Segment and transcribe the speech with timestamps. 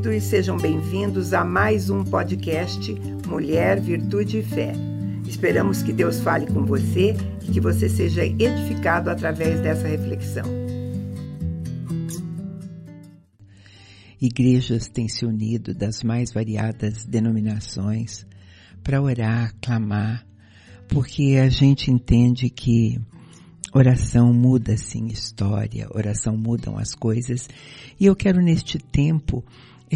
[0.00, 2.94] queridos, sejam bem-vindos a mais um podcast
[3.28, 4.72] Mulher, Virtude e Fé.
[5.26, 10.46] Esperamos que Deus fale com você e que você seja edificado através dessa reflexão.
[14.18, 18.26] Igrejas têm se unido das mais variadas denominações
[18.82, 20.26] para orar, clamar,
[20.88, 22.98] porque a gente entende que
[23.74, 27.48] oração muda sim história, oração mudam as coisas,
[27.98, 29.44] e eu quero neste tempo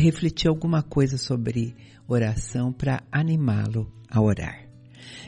[0.00, 1.74] refletir alguma coisa sobre
[2.06, 4.68] oração para animá-lo a orar.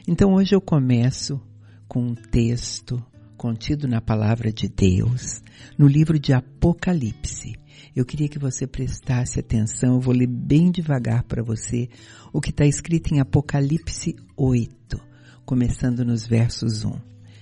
[0.07, 1.41] Então hoje eu começo
[1.89, 3.03] com um texto
[3.37, 5.43] contido na palavra de Deus,
[5.79, 7.55] no livro de Apocalipse.
[7.95, 11.89] Eu queria que você prestasse atenção, eu vou ler bem devagar para você
[12.33, 15.01] o que está escrito em Apocalipse 8,
[15.45, 16.93] começando nos versos 1.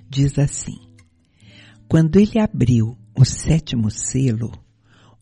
[0.08, 0.78] Diz assim:
[1.88, 4.52] Quando ele abriu o sétimo selo,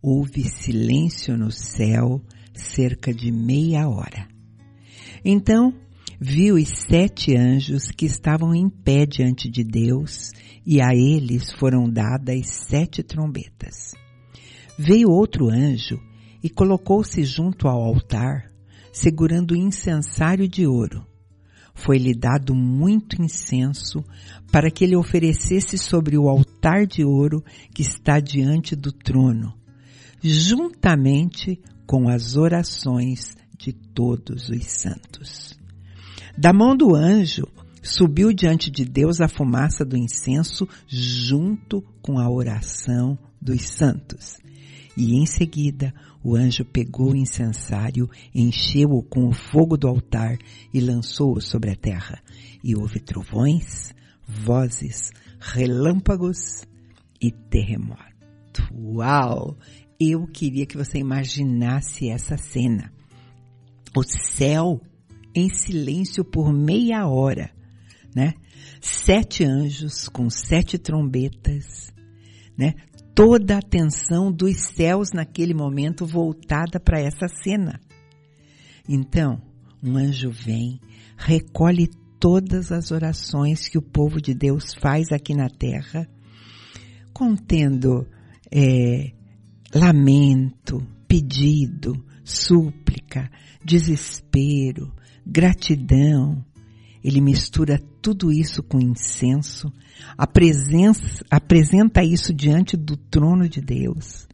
[0.02, 2.20] houve silêncio no céu
[2.52, 4.28] cerca de meia hora.
[5.24, 5.72] Então
[6.20, 10.32] viu os sete anjos que estavam em pé diante de Deus,
[10.64, 13.94] e a eles foram dadas sete trombetas.
[14.78, 15.98] Veio outro anjo
[16.42, 18.52] e colocou-se junto ao altar,
[18.92, 21.04] segurando o incensário de ouro.
[21.74, 24.04] Foi-lhe dado muito incenso
[24.52, 27.42] para que ele oferecesse sobre o altar de ouro
[27.74, 29.54] que está diante do trono,
[30.22, 35.58] juntamente com as orações de todos os santos.
[36.36, 37.46] Da mão do anjo
[37.82, 44.38] subiu diante de Deus a fumaça do incenso junto com a oração dos santos.
[44.96, 50.38] E em seguida o anjo pegou o incensário, encheu-o com o fogo do altar
[50.72, 52.22] e lançou-o sobre a terra.
[52.62, 53.92] E houve trovões,
[54.26, 55.10] vozes,
[55.40, 56.64] relâmpagos
[57.20, 58.12] e terremoto.
[58.72, 59.56] Uau!
[60.04, 62.92] Eu queria que você imaginasse essa cena.
[63.96, 64.80] O céu
[65.32, 67.52] em silêncio por meia hora,
[68.12, 68.34] né?
[68.80, 71.94] Sete anjos com sete trombetas,
[72.58, 72.74] né?
[73.14, 77.80] Toda a atenção dos céus naquele momento voltada para essa cena.
[78.88, 79.40] Então,
[79.80, 80.80] um anjo vem,
[81.16, 81.88] recolhe
[82.18, 86.08] todas as orações que o povo de Deus faz aqui na terra,
[87.12, 88.04] contendo
[88.50, 89.12] é,
[89.74, 93.30] lamento, pedido, súplica,
[93.64, 94.92] desespero,
[95.26, 96.44] gratidão.
[97.02, 99.72] Ele mistura tudo isso com incenso,
[101.30, 104.28] apresenta isso diante do trono de Deus.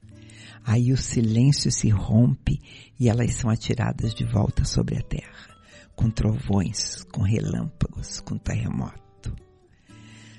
[0.64, 2.60] Aí o silêncio se rompe
[3.00, 5.48] e elas são atiradas de volta sobre a terra,
[5.96, 9.34] com trovões, com relâmpagos, com terremoto.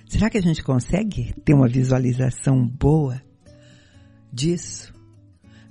[0.07, 3.19] Será que a gente consegue ter uma visualização boa
[4.31, 4.93] disso?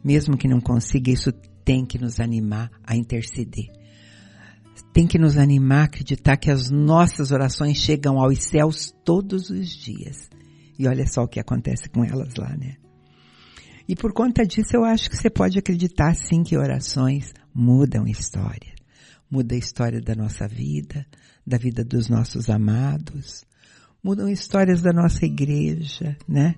[0.02, 1.32] Mesmo que não consiga, isso
[1.64, 3.78] tem que nos animar a interceder
[4.92, 9.68] tem que nos animar a acreditar que as nossas orações chegam aos céus todos os
[9.68, 10.28] dias.
[10.78, 12.76] E olha só o que acontece com elas lá, né?
[13.88, 18.74] E por conta disso, eu acho que você pode acreditar sim que orações mudam história.
[19.30, 21.06] Muda a história da nossa vida,
[21.46, 23.44] da vida dos nossos amados,
[24.02, 26.54] mudam histórias da nossa igreja, né?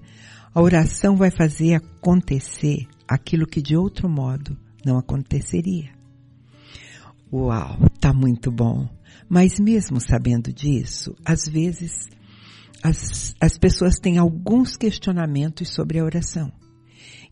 [0.53, 5.91] A oração vai fazer acontecer aquilo que de outro modo não aconteceria.
[7.33, 8.89] Uau, tá muito bom.
[9.29, 12.09] Mas mesmo sabendo disso, às vezes
[12.83, 16.53] as, as pessoas têm alguns questionamentos sobre a oração.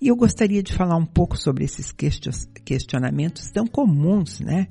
[0.00, 1.92] E eu gostaria de falar um pouco sobre esses
[2.64, 4.68] questionamentos tão comuns, né?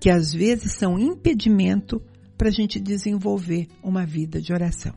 [0.00, 2.00] Que às vezes são impedimento
[2.38, 4.94] para a gente desenvolver uma vida de oração.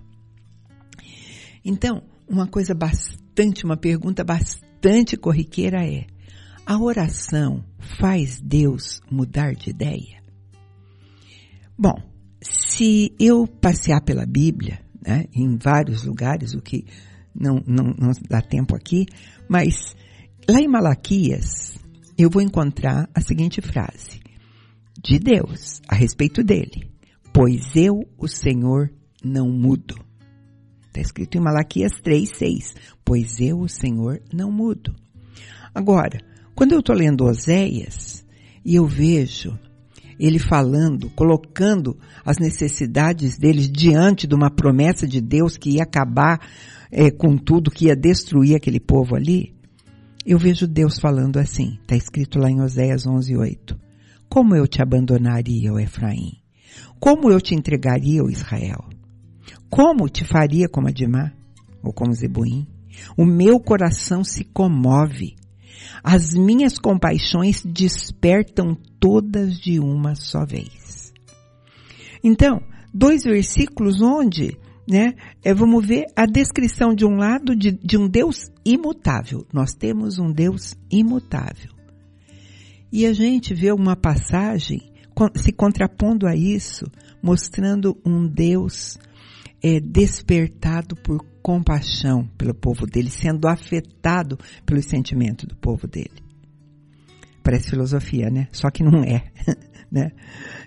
[1.63, 6.05] Então, uma coisa bastante, uma pergunta bastante corriqueira é:
[6.65, 7.65] a oração
[7.99, 10.21] faz Deus mudar de ideia?
[11.77, 11.95] Bom,
[12.41, 16.85] se eu passear pela Bíblia, né, em vários lugares, o que
[17.33, 19.05] não, não, não dá tempo aqui,
[19.47, 19.95] mas
[20.47, 21.73] lá em Malaquias
[22.17, 24.19] eu vou encontrar a seguinte frase
[25.01, 26.91] de Deus a respeito dele:
[27.33, 28.91] Pois eu, o Senhor,
[29.23, 30.08] não mudo.
[30.89, 32.75] Está escrito em Malaquias 3, 6.
[33.05, 34.93] Pois eu, o Senhor, não mudo.
[35.73, 36.19] Agora,
[36.55, 38.25] quando eu estou lendo Oséias
[38.65, 39.57] e eu vejo
[40.19, 46.41] ele falando, colocando as necessidades deles diante de uma promessa de Deus que ia acabar
[46.91, 49.55] é, com tudo, que ia destruir aquele povo ali,
[50.25, 53.79] eu vejo Deus falando assim, está escrito lá em Oséias 11:8.
[54.27, 56.33] Como eu te abandonaria, ó Efraim?
[56.99, 58.88] Como eu te entregaria, ó Israel?
[59.69, 61.31] Como te faria como Adimá
[61.83, 62.67] ou como Zebuim?
[63.15, 65.35] O meu coração se comove.
[66.03, 71.13] As minhas compaixões despertam todas de uma só vez.
[72.23, 72.61] Então,
[72.93, 74.57] dois versículos onde,
[74.87, 75.13] né,
[75.43, 79.45] é, vamos ver a descrição de um lado de, de um Deus imutável.
[79.53, 81.71] Nós temos um Deus imutável.
[82.91, 84.89] E a gente vê uma passagem
[85.35, 86.85] se contrapondo a isso,
[87.21, 88.97] mostrando um Deus
[89.63, 96.23] é, despertado por compaixão pelo povo dele, sendo afetado pelos sentimentos do povo dele.
[97.43, 98.47] Parece filosofia, né?
[98.51, 99.23] Só que não é.
[99.91, 100.11] Né?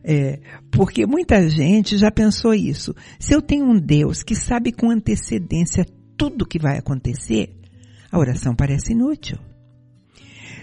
[0.02, 2.92] É, porque muita gente já pensou isso.
[3.20, 5.86] Se eu tenho um Deus que sabe com antecedência
[6.16, 7.56] tudo que vai acontecer,
[8.10, 9.38] a oração parece inútil.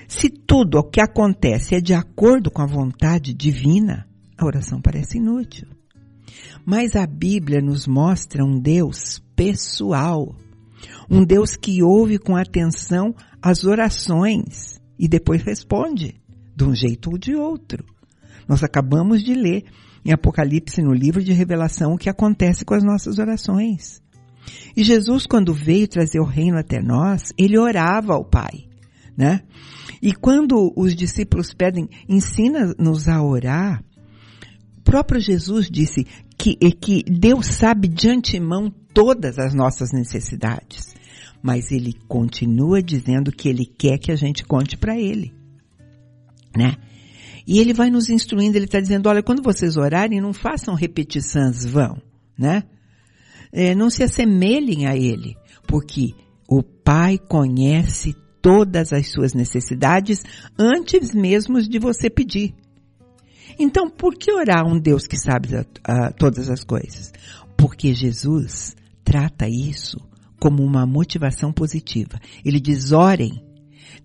[0.10, 4.06] Se tudo o que acontece é de acordo com a vontade divina,
[4.38, 5.79] a oração parece inútil.
[6.66, 10.36] Mas a Bíblia nos mostra um Deus pessoal.
[11.10, 16.16] Um Deus que ouve com atenção as orações e depois responde,
[16.56, 17.86] de um jeito ou de outro.
[18.48, 19.64] Nós acabamos de ler
[20.04, 24.02] em Apocalipse, no livro de revelação, o que acontece com as nossas orações.
[24.76, 28.68] E Jesus, quando veio trazer o reino até nós, ele orava ao Pai,
[29.18, 29.42] né?
[30.02, 33.84] E quando os discípulos pedem, ensina-nos a orar,
[34.89, 36.06] próprio Jesus disse
[36.36, 40.95] que, que Deus sabe de antemão todas as nossas necessidades.
[41.41, 45.31] Mas ele continua dizendo que ele quer que a gente conte para ele.
[46.57, 46.75] Né?
[47.45, 51.65] E ele vai nos instruindo, ele está dizendo, olha, quando vocês orarem, não façam repetições
[51.65, 52.01] vão,
[52.38, 52.63] né?
[53.51, 55.35] É, não se assemelhem a ele,
[55.68, 56.13] porque
[56.47, 60.21] o Pai conhece todas as suas necessidades
[60.57, 62.53] antes mesmo de você pedir.
[63.59, 65.50] Então, por que orar a um Deus que sabe
[66.17, 67.11] todas as coisas?
[67.57, 68.73] Porque Jesus
[69.03, 70.00] trata isso
[70.39, 72.17] como uma motivação positiva.
[72.45, 73.44] Ele diz: orem.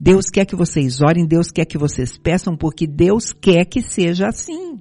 [0.00, 4.26] Deus quer que vocês orem, Deus quer que vocês peçam, porque Deus quer que seja
[4.26, 4.80] assim.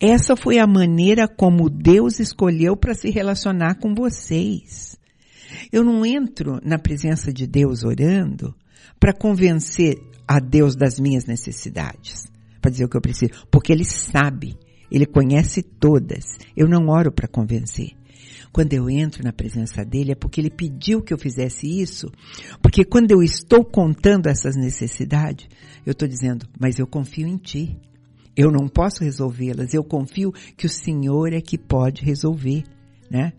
[0.00, 4.98] Essa foi a maneira como Deus escolheu para se relacionar com vocês.
[5.70, 8.54] Eu não entro na presença de Deus orando
[8.98, 12.26] para convencer a Deus das minhas necessidades
[12.60, 14.56] para dizer o que eu preciso, porque ele sabe,
[14.90, 16.38] ele conhece todas.
[16.56, 17.98] Eu não oro para convencer.
[18.52, 22.10] Quando eu entro na presença dele é porque ele pediu que eu fizesse isso,
[22.62, 25.46] porque quando eu estou contando essas necessidades,
[25.84, 27.78] eu estou dizendo, mas eu confio em ti.
[28.36, 32.62] Eu não posso resolvê-las, eu confio que o Senhor é que pode resolver,
[33.10, 33.32] né?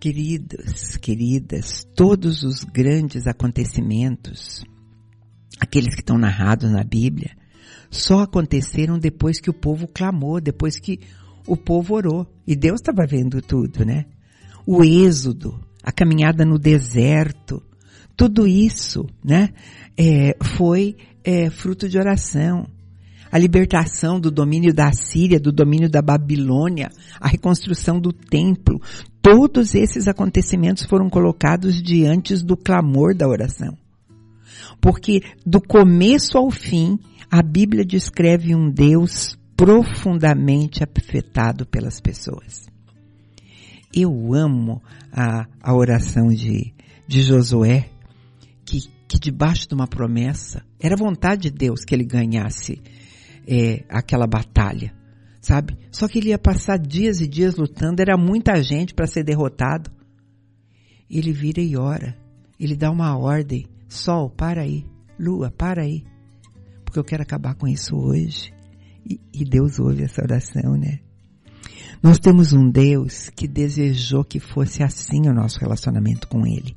[0.00, 4.64] Queridos, queridas, todos os grandes acontecimentos,
[5.60, 7.30] aqueles que estão narrados na Bíblia,
[7.94, 11.00] só aconteceram depois que o povo clamou, depois que
[11.46, 12.26] o povo orou.
[12.46, 14.06] E Deus estava vendo tudo, né?
[14.66, 17.62] O êxodo, a caminhada no deserto,
[18.16, 19.50] tudo isso, né?
[19.96, 22.66] É, foi é, fruto de oração.
[23.30, 28.80] A libertação do domínio da Síria, do domínio da Babilônia, a reconstrução do templo,
[29.20, 33.76] todos esses acontecimentos foram colocados diante do clamor da oração.
[34.80, 36.98] Porque do começo ao fim,
[37.36, 42.68] a Bíblia descreve um Deus profundamente afetado pelas pessoas.
[43.92, 46.72] Eu amo a, a oração de,
[47.08, 47.90] de Josué,
[48.64, 52.80] que, que debaixo de uma promessa, era vontade de Deus que ele ganhasse
[53.48, 54.94] é, aquela batalha,
[55.40, 55.76] sabe?
[55.90, 59.90] Só que ele ia passar dias e dias lutando, era muita gente para ser derrotado.
[61.10, 62.16] Ele vira e ora,
[62.60, 64.86] ele dá uma ordem, sol, para aí,
[65.18, 66.04] lua, para aí
[66.94, 68.52] porque eu quero acabar com isso hoje.
[69.04, 71.00] E, e Deus ouve essa oração, né?
[72.00, 76.76] Nós temos um Deus que desejou que fosse assim o nosso relacionamento com Ele.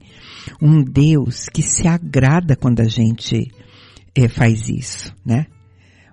[0.59, 3.51] Um Deus que se agrada quando a gente
[4.15, 5.45] é, faz isso, né?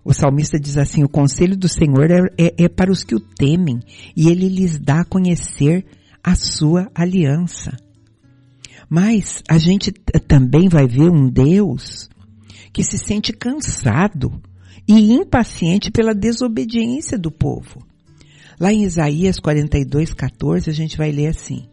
[0.05, 3.21] O salmista diz assim, o conselho do Senhor é, é, é para os que o
[3.21, 3.81] temem
[4.15, 5.87] e Ele lhes dá a conhecer
[6.23, 7.75] a sua aliança.
[8.91, 9.93] Mas a gente
[10.29, 12.11] também vai ver um Deus
[12.75, 14.43] que se sente cansado
[14.87, 17.87] e impaciente pela desobediência do povo.
[18.59, 21.69] Lá em Isaías 42, 14, a gente vai ler assim: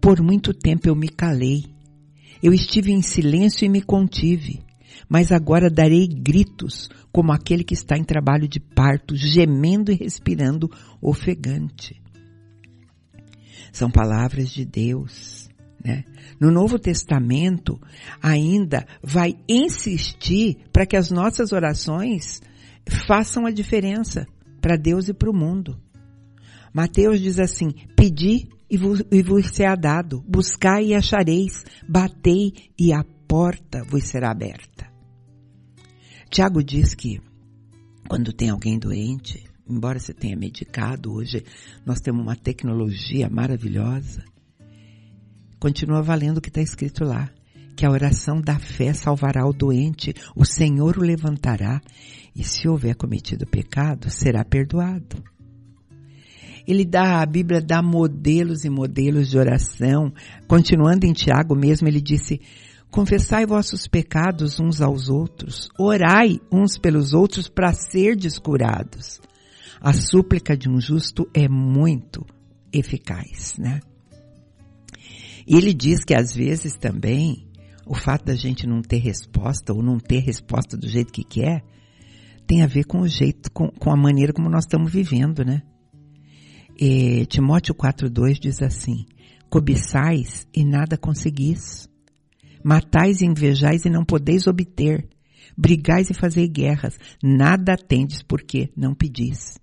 [0.00, 1.64] Por muito tempo eu me calei,
[2.42, 4.60] eu estive em silêncio e me contive,
[5.08, 10.68] mas agora darei gritos como aquele que está em trabalho de parto, gemendo e respirando
[11.00, 12.02] ofegante.
[13.72, 15.39] São palavras de Deus
[15.84, 16.04] né?
[16.38, 17.80] No Novo Testamento,
[18.22, 22.40] ainda vai insistir para que as nossas orações
[23.06, 24.26] façam a diferença
[24.60, 25.80] para Deus e para o mundo.
[26.72, 32.92] Mateus diz assim: Pedi e vos, e vos será dado, buscai e achareis, batei e
[32.92, 34.88] a porta vos será aberta.
[36.30, 37.20] Tiago diz que
[38.08, 41.44] quando tem alguém doente, embora você tenha medicado, hoje
[41.84, 44.24] nós temos uma tecnologia maravilhosa,
[45.60, 47.30] continua valendo o que está escrito lá,
[47.76, 51.80] que a oração da fé salvará o doente, o Senhor o levantará,
[52.34, 55.22] e se houver cometido pecado, será perdoado.
[56.66, 60.12] Ele dá, a Bíblia dá modelos e modelos de oração.
[60.46, 62.40] Continuando em Tiago mesmo, ele disse,
[62.90, 69.20] confessai vossos pecados uns aos outros, orai uns pelos outros para ser descurados.
[69.80, 72.24] A súplica de um justo é muito
[72.72, 73.80] eficaz, né?
[75.50, 77.48] E ele diz que às vezes também
[77.84, 81.64] o fato da gente não ter resposta ou não ter resposta do jeito que quer
[82.46, 85.62] tem a ver com o jeito, com, com a maneira como nós estamos vivendo, né?
[86.78, 89.04] E Timóteo 4,2 diz assim,
[89.48, 91.88] cobiçais e nada conseguis,
[92.62, 95.08] matais e invejais e não podeis obter,
[95.58, 99.58] brigais e fazeis guerras, nada tendes porque não pedis.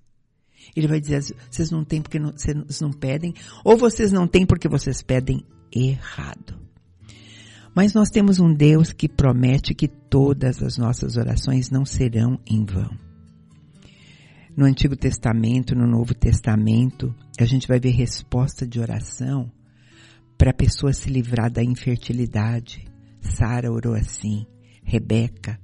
[0.75, 4.45] Ele vai dizer, vocês não têm porque não, vocês não pedem, ou vocês não têm
[4.45, 6.59] porque vocês pedem errado.
[7.75, 12.65] Mas nós temos um Deus que promete que todas as nossas orações não serão em
[12.65, 13.07] vão
[14.57, 19.51] no Antigo Testamento, no Novo Testamento, a gente vai ver resposta de oração
[20.35, 22.83] para a pessoa se livrar da infertilidade.
[23.21, 24.47] Sara orou assim,
[24.83, 25.59] Rebeca,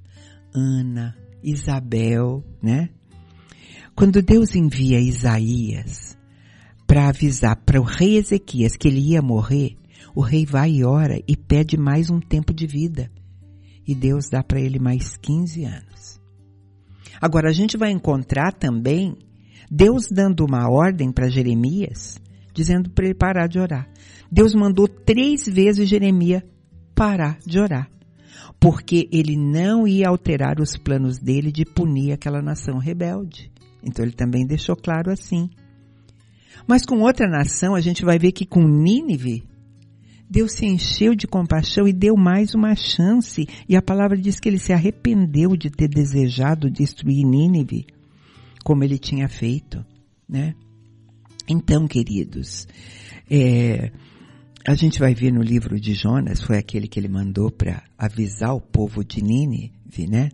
[0.53, 2.89] Ana, Isabel, né?
[3.95, 6.15] Quando Deus envia Isaías
[6.85, 9.75] para avisar para o rei Ezequias que ele ia morrer,
[10.15, 13.11] o rei vai e ora e pede mais um tempo de vida.
[13.87, 16.21] E Deus dá para ele mais 15 anos.
[17.21, 19.17] Agora, a gente vai encontrar também
[19.69, 22.19] Deus dando uma ordem para Jeremias,
[22.53, 23.89] dizendo para ele parar de orar.
[24.31, 26.43] Deus mandou três vezes Jeremias
[26.95, 27.89] parar de orar,
[28.59, 33.51] porque ele não ia alterar os planos dele de punir aquela nação rebelde.
[33.83, 35.49] Então ele também deixou claro assim.
[36.67, 39.43] Mas com outra nação, a gente vai ver que com Nínive,
[40.29, 43.47] Deus se encheu de compaixão e deu mais uma chance.
[43.67, 47.85] E a palavra diz que ele se arrependeu de ter desejado destruir Nínive,
[48.63, 49.85] como ele tinha feito,
[50.27, 50.55] né?
[51.47, 52.67] Então, queridos,
[53.29, 53.91] é,
[54.65, 58.55] a gente vai ver no livro de Jonas, foi aquele que ele mandou para avisar
[58.55, 60.29] o povo de Nínive, né?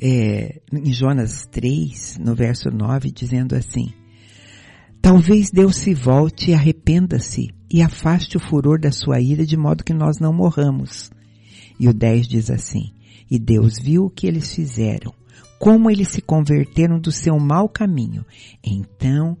[0.00, 3.92] É, em Jonas 3, no verso 9, dizendo assim,
[5.02, 9.82] Talvez Deus se volte e arrependa-se e afaste o furor da sua ira de modo
[9.82, 11.10] que nós não morramos.
[11.78, 12.92] E o 10 diz assim,
[13.28, 15.12] e Deus viu o que eles fizeram,
[15.58, 18.24] como eles se converteram do seu mau caminho.
[18.62, 19.36] Então,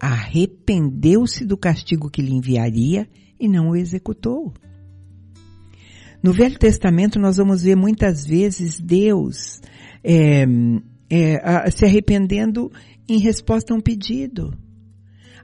[0.00, 4.52] arrependeu-se do castigo que lhe enviaria e não o executou.
[6.20, 9.60] No Velho Testamento nós vamos ver muitas vezes Deus
[10.02, 10.44] é,
[11.08, 12.72] é, se arrependendo
[13.08, 14.63] em resposta a um pedido.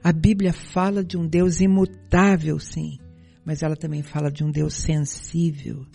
[0.03, 2.97] A Bíblia fala de um Deus imutável, sim,
[3.45, 5.85] mas ela também fala de um Deus sensível.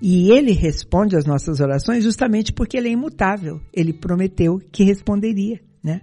[0.00, 3.60] E ele responde às nossas orações justamente porque ele é imutável.
[3.72, 6.00] Ele prometeu que responderia, né?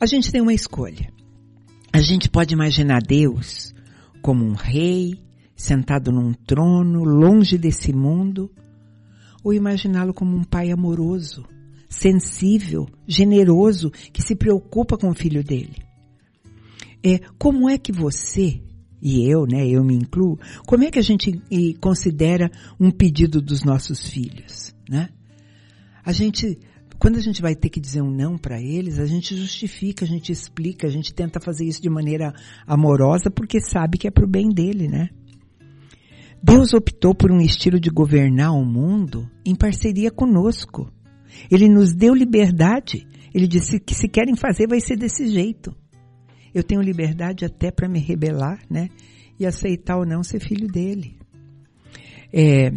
[0.00, 1.12] A gente tem uma escolha.
[1.92, 3.72] A gente pode imaginar Deus
[4.20, 5.20] como um rei,
[5.54, 8.50] sentado num trono, longe desse mundo,
[9.44, 11.44] ou imaginá-lo como um pai amoroso,
[11.92, 15.76] sensível, generoso, que se preocupa com o filho dele.
[17.04, 18.62] É, como é que você,
[19.00, 21.42] e eu, né, eu me incluo, como é que a gente
[21.80, 25.10] considera um pedido dos nossos filhos, né?
[26.04, 26.58] A gente,
[26.98, 30.08] quando a gente vai ter que dizer um não para eles, a gente justifica, a
[30.08, 32.32] gente explica, a gente tenta fazer isso de maneira
[32.66, 35.10] amorosa porque sabe que é pro bem dele, né?
[36.42, 40.90] Deus optou por um estilo de governar o mundo em parceria conosco.
[41.50, 43.06] Ele nos deu liberdade.
[43.34, 45.74] Ele disse que se querem fazer vai ser desse jeito.
[46.54, 48.88] Eu tenho liberdade até para me rebelar, né?
[49.38, 51.16] E aceitar ou não ser filho dele.
[52.32, 52.70] É,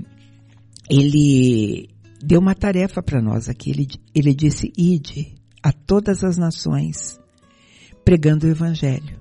[0.90, 1.90] ele
[2.24, 3.72] deu uma tarefa para nós aqui.
[3.72, 7.20] Ele, ele disse: ide a todas as nações,
[8.04, 9.20] pregando o evangelho.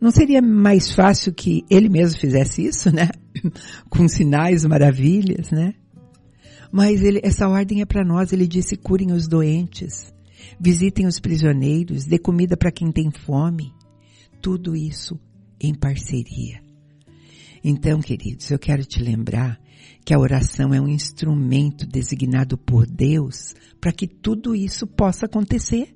[0.00, 3.08] Não seria mais fácil que ele mesmo fizesse isso, né?
[3.88, 5.74] Com sinais, maravilhas, né?
[6.72, 8.32] Mas ele, essa ordem é para nós.
[8.32, 10.12] Ele disse: curem os doentes,
[10.58, 13.74] visitem os prisioneiros, dê comida para quem tem fome.
[14.40, 15.20] Tudo isso
[15.60, 16.62] em parceria.
[17.62, 19.60] Então, queridos, eu quero te lembrar
[20.04, 25.94] que a oração é um instrumento designado por Deus para que tudo isso possa acontecer.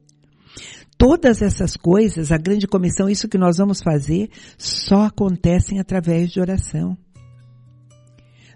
[0.97, 6.40] Todas essas coisas, a grande comissão, isso que nós vamos fazer, só acontecem através de
[6.40, 6.97] oração.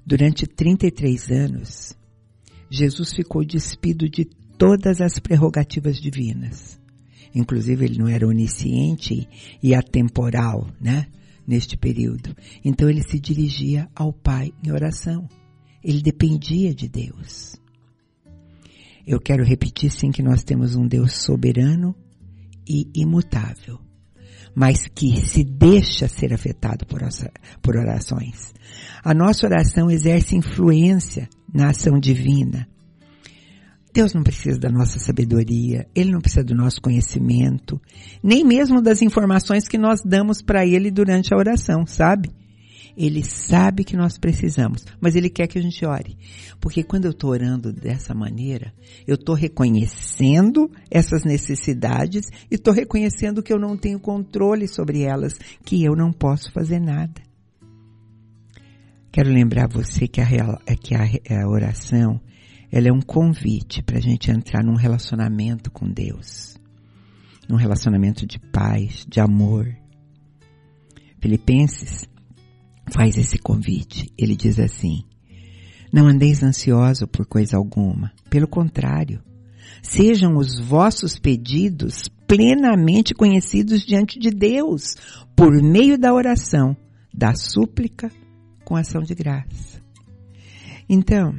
[0.07, 2.00] Durante 33 anos,
[2.71, 4.25] Jesus ficou despido de
[4.57, 6.81] todas as prerrogativas divinas.
[7.35, 9.29] Inclusive, ele não era onisciente
[9.63, 11.07] e atemporal, né?
[11.47, 12.37] Neste período.
[12.65, 15.29] Então, ele se dirigia ao Pai em oração.
[15.83, 17.57] Ele dependia de Deus.
[19.07, 21.97] Eu quero repetir sim que nós temos um Deus soberano
[22.69, 23.81] e imutável,
[24.55, 28.53] mas que se deixa ser afetado por orações.
[29.03, 32.67] A nossa oração exerce influência na ação divina.
[33.93, 37.81] Deus não precisa da nossa sabedoria, Ele não precisa do nosso conhecimento,
[38.23, 42.31] nem mesmo das informações que nós damos para Ele durante a oração, sabe?
[42.97, 46.17] Ele sabe que nós precisamos, mas Ele quer que a gente ore.
[46.61, 48.73] Porque quando eu estou orando dessa maneira,
[49.07, 55.39] eu estou reconhecendo essas necessidades e estou reconhecendo que eu não tenho controle sobre elas,
[55.65, 57.30] que eu não posso fazer nada.
[59.13, 60.27] Quero lembrar você que a,
[60.81, 62.21] que a, a oração
[62.71, 66.57] ela é um convite para a gente entrar num relacionamento com Deus.
[67.49, 69.67] Num relacionamento de paz, de amor.
[71.21, 72.09] Filipenses
[72.93, 74.13] faz esse convite.
[74.17, 75.03] Ele diz assim:
[75.93, 78.13] Não andeis ansioso por coisa alguma.
[78.31, 79.21] Pelo contrário,
[79.83, 84.95] sejam os vossos pedidos plenamente conhecidos diante de Deus,
[85.35, 86.77] por meio da oração,
[87.13, 88.09] da súplica,
[88.71, 89.83] com ação de graça.
[90.89, 91.35] Então,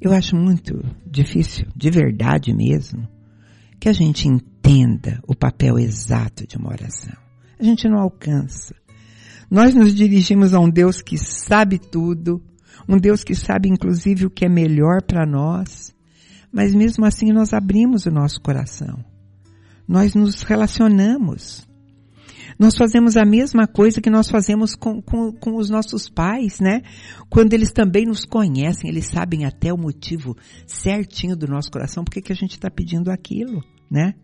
[0.00, 3.08] eu acho muito difícil, de verdade mesmo,
[3.80, 7.12] que a gente entenda o papel exato de uma oração.
[7.58, 8.72] A gente não alcança.
[9.50, 12.40] Nós nos dirigimos a um Deus que sabe tudo,
[12.88, 15.92] um Deus que sabe inclusive o que é melhor para nós,
[16.52, 19.04] mas mesmo assim nós abrimos o nosso coração.
[19.88, 21.68] Nós nos relacionamos.
[22.58, 26.82] Nós fazemos a mesma coisa que nós fazemos com, com, com os nossos pais, né?
[27.28, 30.36] Quando eles também nos conhecem, eles sabem até o motivo
[30.66, 34.14] certinho do nosso coração, porque que a gente está pedindo aquilo, né?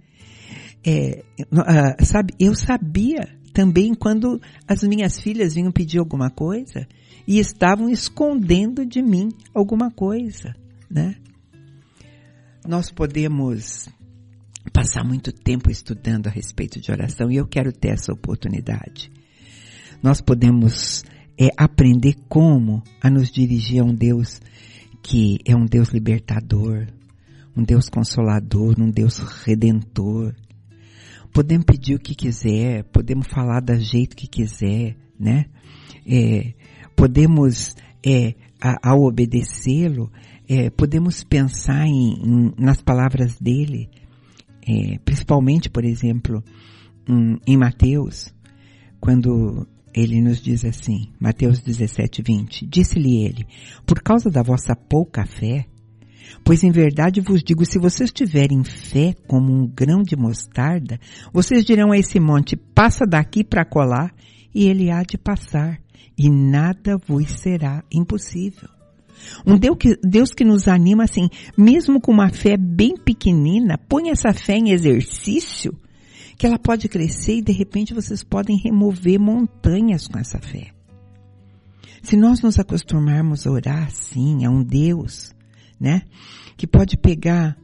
[0.84, 6.86] É, uh, sabe, eu sabia também quando as minhas filhas vinham pedir alguma coisa
[7.26, 10.54] e estavam escondendo de mim alguma coisa,
[10.90, 11.16] né?
[12.66, 13.88] Nós podemos
[14.72, 19.10] passar muito tempo estudando a respeito de oração e eu quero ter essa oportunidade.
[20.02, 21.04] Nós podemos
[21.38, 24.40] é, aprender como a nos dirigir a um Deus
[25.02, 26.86] que é um Deus libertador,
[27.56, 30.34] um Deus consolador, um Deus redentor,
[31.32, 35.44] podemos pedir o que quiser, podemos falar da jeito que quiser, né?
[36.06, 36.54] É,
[36.96, 40.10] podemos, é, a, ao obedecê-lo,
[40.48, 43.90] é, podemos pensar em, em, nas palavras dele,
[44.66, 46.42] é, principalmente, por exemplo,
[47.08, 48.34] em, em Mateus,
[49.00, 53.46] quando ele nos diz assim, Mateus 17, 20, disse-lhe ele,
[53.86, 55.66] por causa da vossa pouca fé,
[56.44, 60.98] Pois em verdade vos digo, se vocês tiverem fé como um grão de mostarda,
[61.32, 64.14] vocês dirão a esse monte, passa daqui para colar,
[64.54, 65.80] e ele há de passar,
[66.16, 68.75] e nada vos será impossível.
[69.46, 74.10] Um Deus que, Deus que nos anima assim, mesmo com uma fé bem pequenina, põe
[74.10, 75.78] essa fé em exercício,
[76.36, 80.72] que ela pode crescer e de repente vocês podem remover montanhas com essa fé.
[82.02, 85.34] Se nós nos acostumarmos a orar assim, a um Deus
[85.78, 86.02] né?
[86.56, 87.56] Que pode pegar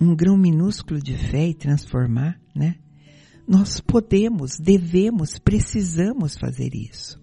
[0.00, 2.76] um grão minúsculo de fé e transformar, né?
[3.46, 7.20] Nós podemos, devemos, precisamos fazer isso.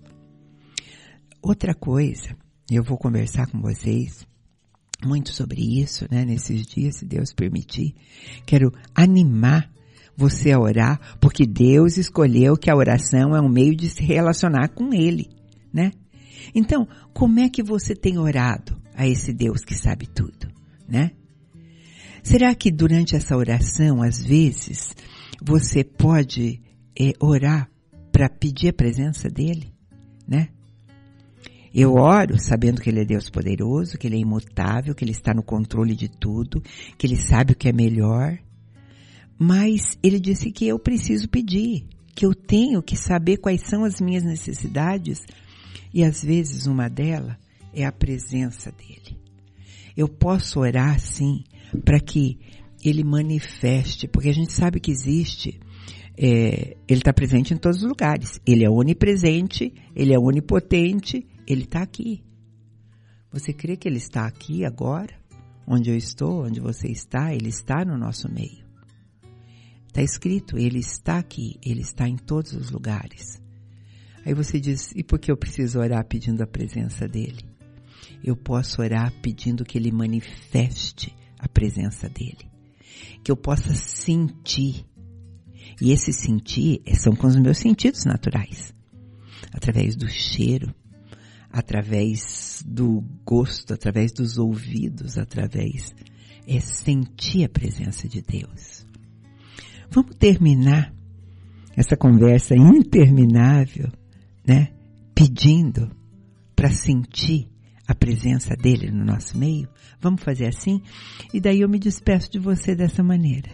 [1.41, 2.35] Outra coisa,
[2.69, 4.25] eu vou conversar com vocês
[5.05, 7.93] muito sobre isso, né, nesses dias, se Deus permitir.
[8.45, 9.71] Quero animar
[10.15, 14.69] você a orar, porque Deus escolheu que a oração é um meio de se relacionar
[14.69, 15.29] com Ele,
[15.71, 15.91] né?
[16.55, 18.75] Então, como é que você tem orado?
[18.97, 20.51] a esse Deus que sabe tudo,
[20.89, 21.11] né?
[22.23, 24.93] Será que durante essa oração, às vezes,
[25.41, 26.59] você pode
[26.99, 27.69] é, orar
[28.11, 29.71] para pedir a presença dele,
[30.27, 30.49] né?
[31.79, 35.31] Eu oro sabendo que ele é Deus poderoso, que ele é imutável, que ele está
[35.31, 36.59] no controle de tudo,
[36.97, 38.35] que ele sabe o que é melhor.
[39.37, 41.85] Mas ele disse que eu preciso pedir,
[42.15, 45.21] que eu tenho que saber quais são as minhas necessidades.
[45.93, 47.37] E às vezes uma delas
[47.71, 49.15] é a presença dele.
[49.95, 51.43] Eu posso orar sim
[51.85, 52.39] para que
[52.83, 55.59] ele manifeste, porque a gente sabe que existe,
[56.17, 58.41] é, ele está presente em todos os lugares.
[58.47, 62.23] Ele é onipresente, ele é onipotente, ele está aqui.
[63.31, 65.13] Você crê que ele está aqui agora?
[65.65, 68.67] Onde eu estou, onde você está, ele está no nosso meio.
[69.97, 73.41] Está escrito, Ele está aqui, Ele está em todos os lugares.
[74.23, 77.43] Aí você diz, e por que eu preciso orar pedindo a presença dEle?
[78.23, 82.47] Eu posso orar pedindo que Ele manifeste a presença dEle.
[83.23, 84.85] Que eu possa sentir.
[85.81, 88.71] E esse sentir são com os meus sentidos naturais.
[89.51, 90.75] Através do cheiro,
[91.57, 95.95] através do gosto, através dos ouvidos, através
[96.47, 98.85] é sentir a presença de Deus.
[99.89, 100.93] Vamos terminar
[101.75, 103.91] essa conversa interminável,
[104.45, 104.67] né?
[105.15, 105.89] Pedindo
[106.55, 107.49] para sentir
[107.87, 109.67] a presença dele no nosso meio.
[109.99, 110.83] Vamos fazer assim?
[111.33, 113.49] E daí eu me despeço de você dessa maneira.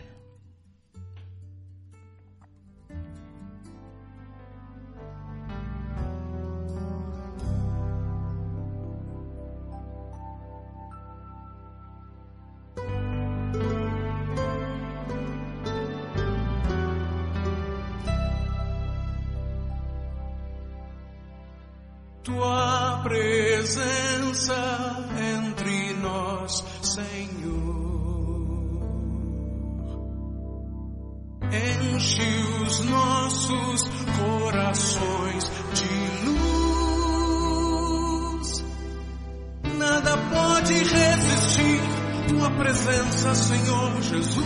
[43.54, 44.46] Senhor Jesus,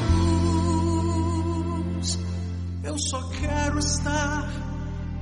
[2.83, 4.51] eu só quero estar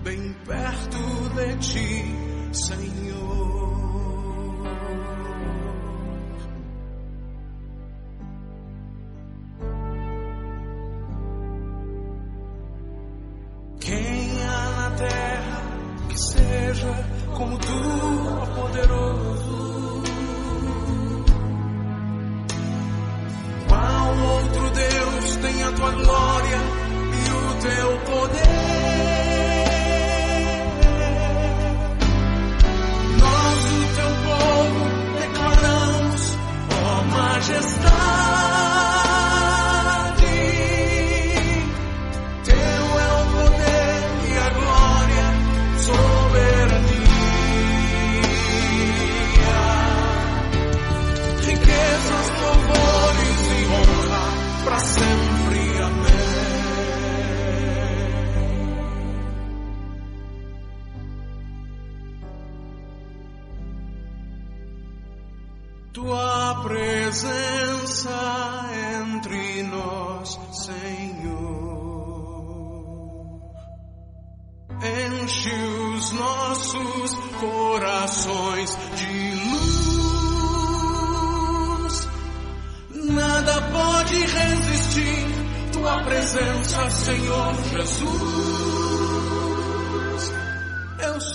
[0.03, 0.97] bem perto
[1.35, 2.03] de ti,
[2.51, 3.44] Senhor.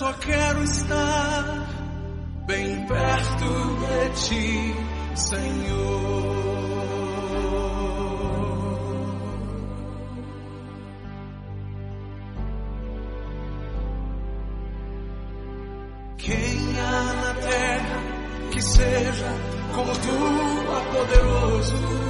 [0.01, 1.43] só quero estar
[2.47, 4.75] bem perto de ti,
[5.13, 6.31] Senhor.
[16.17, 18.03] Quem há na terra
[18.51, 19.37] que seja
[19.75, 20.09] como tu,
[20.67, 22.00] ó poderoso.